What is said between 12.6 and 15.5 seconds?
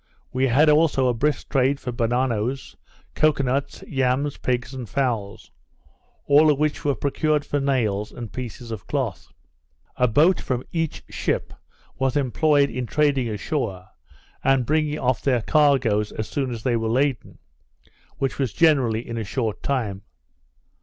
in trading ashore, and bringing off their